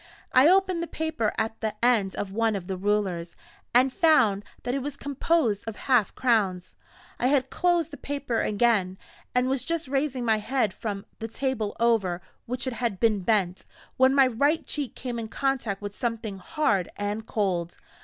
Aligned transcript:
I 0.33 0.47
opened 0.47 0.81
the 0.81 0.87
paper 0.87 1.31
at 1.37 1.61
the 1.61 1.75
end 1.85 2.15
of 2.15 2.31
one 2.31 2.55
of 2.55 2.65
the 2.65 2.75
rulers, 2.75 3.35
and 3.71 3.93
found 3.93 4.43
that 4.63 4.73
it 4.73 4.81
was 4.81 4.97
composed 4.97 5.63
of 5.67 5.75
half 5.75 6.15
crowns. 6.15 6.75
I 7.19 7.27
had 7.27 7.51
closed 7.51 7.91
the 7.91 7.97
paper 7.97 8.41
again, 8.41 8.97
and 9.35 9.47
was 9.47 9.63
just 9.63 9.87
raising 9.87 10.25
my 10.25 10.37
head 10.37 10.73
from 10.73 11.05
the 11.19 11.27
table 11.27 11.77
over 11.79 12.19
which 12.47 12.65
it 12.65 12.73
had 12.73 12.99
been 12.99 13.19
bent, 13.19 13.67
when 13.97 14.15
my 14.15 14.25
right 14.25 14.65
cheek 14.65 14.95
came 14.95 15.19
in 15.19 15.27
contact 15.27 15.83
with 15.83 15.95
something 15.95 16.39
hard 16.39 16.89
and 16.97 17.27
cold. 17.27 17.77